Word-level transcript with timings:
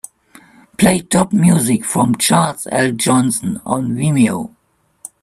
Play 0.79 1.01
top 1.01 1.31
music 1.31 1.85
from 1.85 2.15
Charles 2.17 2.65
L. 2.71 2.91
Johnson 2.93 3.61
on 3.67 3.89
vimeo 3.93 4.55